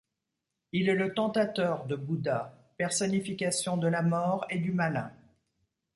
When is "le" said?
0.95-1.13